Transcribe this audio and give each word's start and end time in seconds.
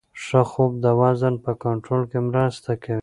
ښه 0.23 0.41
خوب 0.49 0.71
د 0.83 0.85
وزن 0.99 1.35
په 1.45 1.51
کنټرول 1.63 2.03
کې 2.11 2.19
مرسته 2.29 2.71
کوي. 2.83 2.99